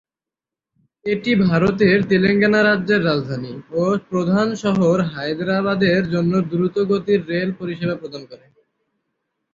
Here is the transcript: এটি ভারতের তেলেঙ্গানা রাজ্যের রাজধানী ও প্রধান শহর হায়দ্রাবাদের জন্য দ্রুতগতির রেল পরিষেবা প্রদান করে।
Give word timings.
এটি 1.05 1.31
ভারতের 1.45 1.97
তেলেঙ্গানা 2.09 2.59
রাজ্যের 2.63 3.01
রাজধানী 3.05 3.53
ও 3.73 3.83
প্রধান 4.09 4.47
শহর 4.55 4.95
হায়দ্রাবাদের 5.11 6.01
জন্য 6.11 6.33
দ্রুতগতির 6.51 7.21
রেল 7.27 7.49
পরিষেবা 7.59 7.95
প্রদান 7.95 8.23
করে। 8.31 8.45